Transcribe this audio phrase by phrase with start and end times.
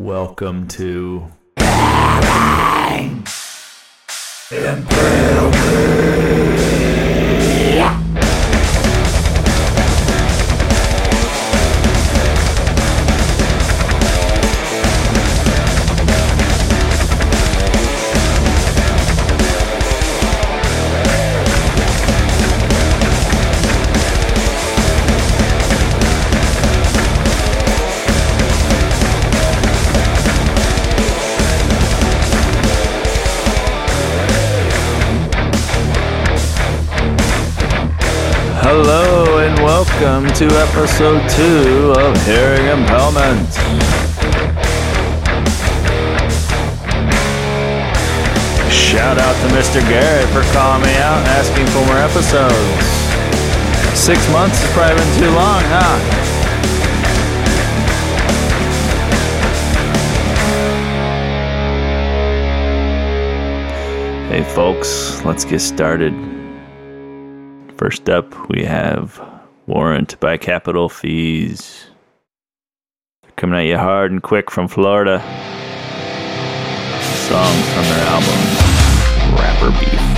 [0.00, 1.30] Welcome to
[4.48, 5.50] Hello
[40.40, 43.52] to episode two of Hearing Impalement.
[48.72, 49.86] Shout out to Mr.
[49.86, 52.54] Garrett for calling me out and asking for more episodes.
[53.94, 55.98] Six months has probably been too long, huh?
[64.30, 66.14] Hey folks, let's get started.
[67.76, 69.29] First up, we have
[69.70, 71.86] Warrant by Capital Fees.
[73.22, 75.20] They're coming at you hard and quick from Florida.
[77.28, 80.09] Songs from their album, Rapper Beef.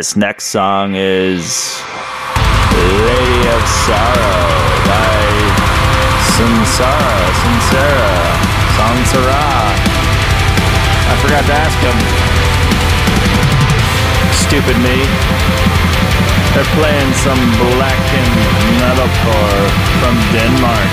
[0.00, 1.76] This next song is
[3.04, 4.48] Lady of Sorrow
[4.88, 5.20] by
[6.32, 8.16] Sansara, Sansara,
[8.80, 9.44] Sansara.
[11.04, 11.98] I forgot to ask him.
[14.32, 15.04] Stupid me.
[16.56, 18.40] They're playing some blackened
[18.80, 19.68] metalcore
[20.00, 20.88] from Denmark.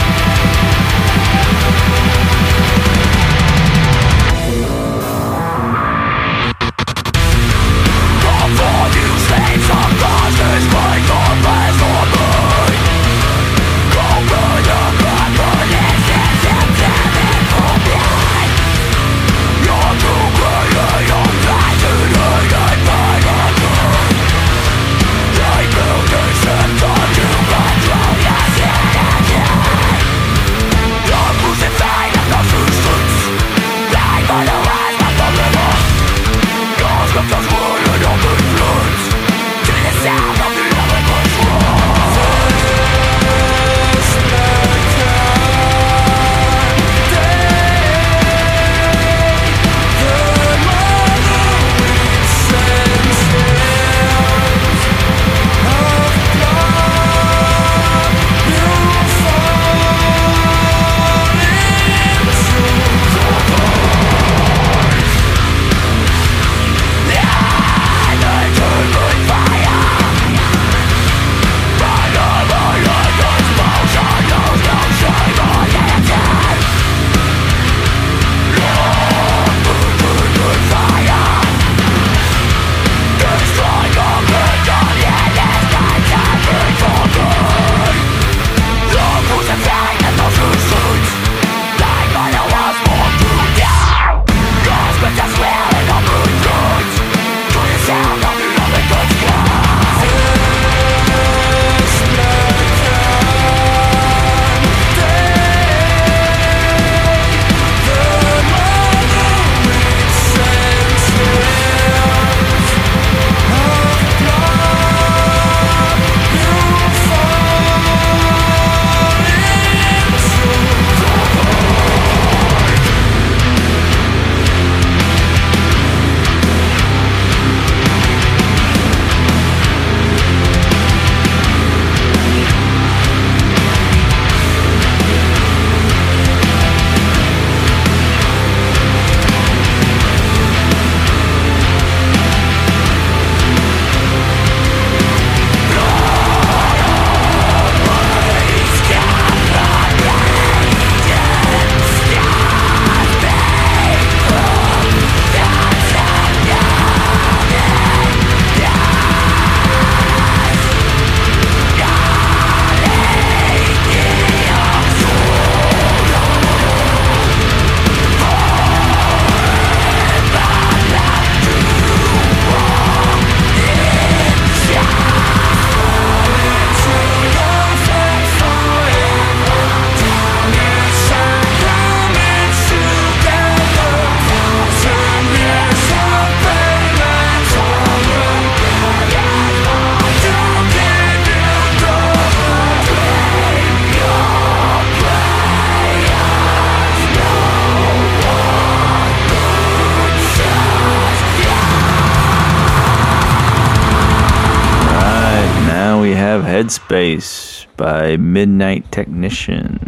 [206.68, 209.80] Headspace by Midnight Technician.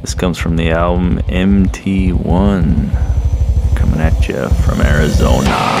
[0.00, 2.16] This comes from the album MT1.
[3.76, 5.77] Coming at you from Arizona.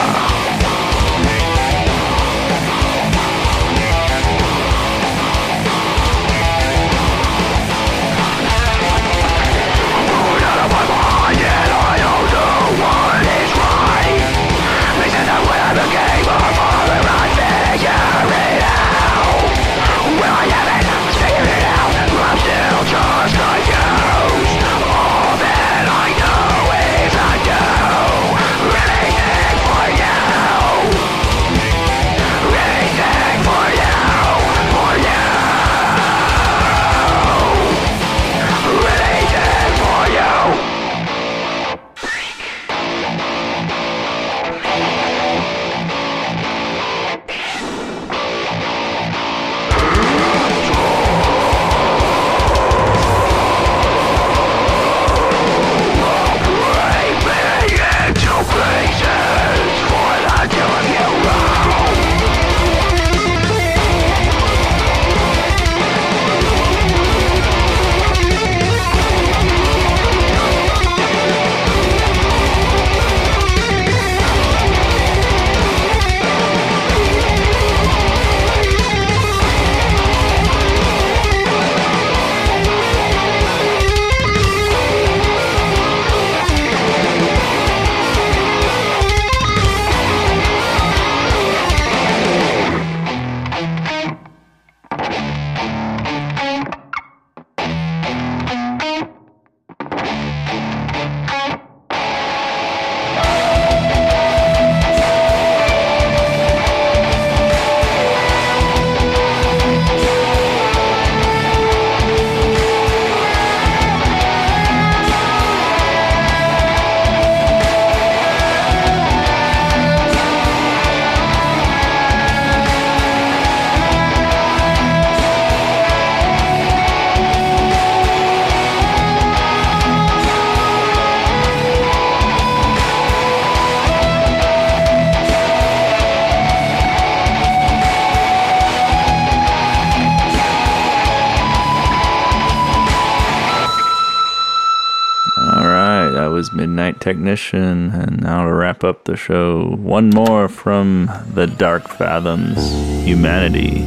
[146.58, 147.92] Midnight Technician.
[147.92, 152.58] And now to wrap up the show, one more from the Dark Fathoms
[153.06, 153.84] Humanity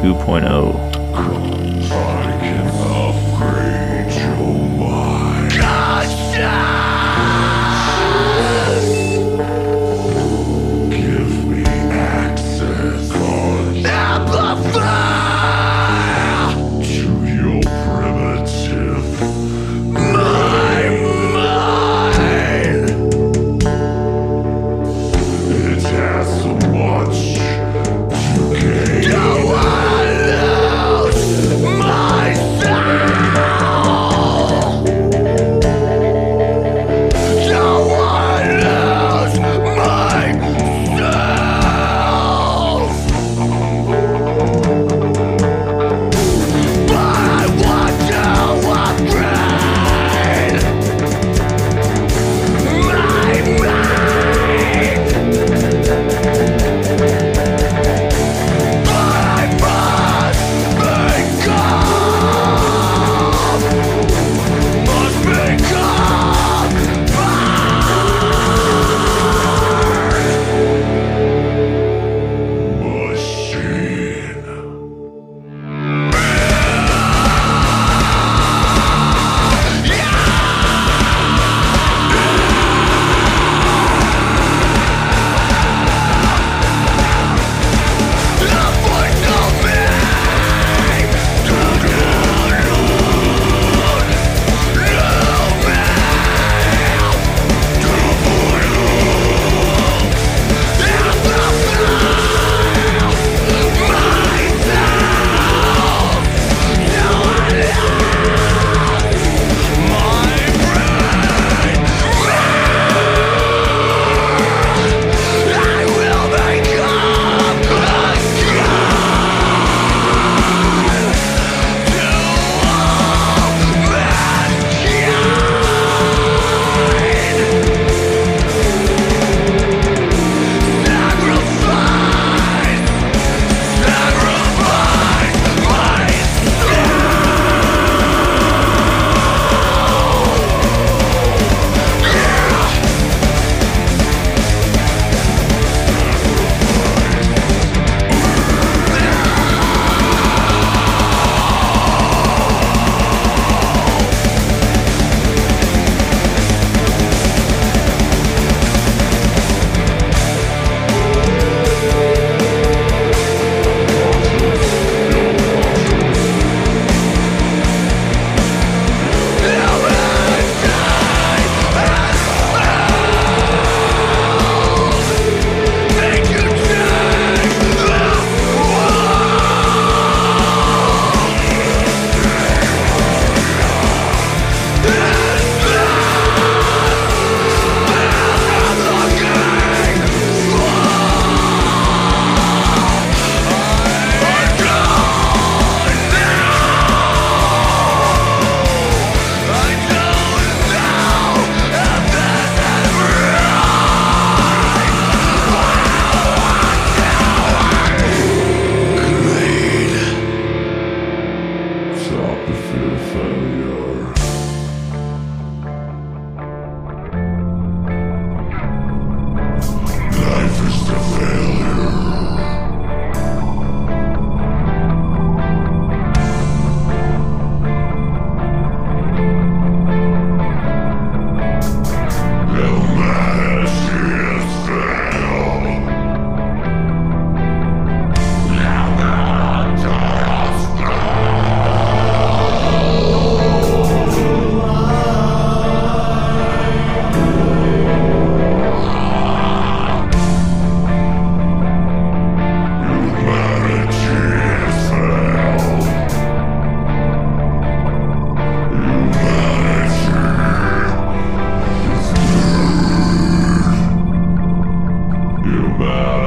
[0.00, 0.95] 2.0.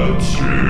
[0.09, 0.68] Until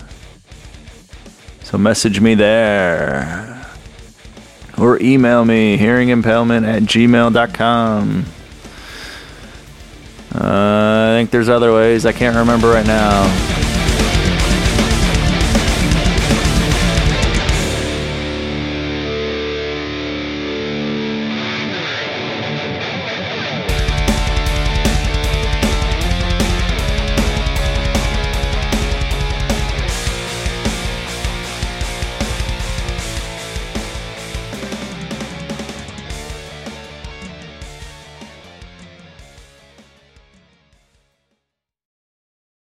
[1.64, 3.49] So message me there.
[4.80, 8.26] Or email me, hearingimpalement at gmail.com.
[10.34, 12.06] Uh, I think there's other ways.
[12.06, 13.59] I can't remember right now.